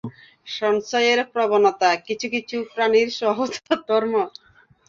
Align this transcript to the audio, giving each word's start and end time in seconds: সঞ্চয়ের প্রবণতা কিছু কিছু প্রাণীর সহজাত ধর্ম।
সঞ্চয়ের 0.51 1.19
প্রবণতা 1.33 1.89
কিছু 2.07 2.27
কিছু 2.35 2.57
প্রাণীর 2.71 3.09
সহজাত 3.19 3.79
ধর্ম। 3.89 4.13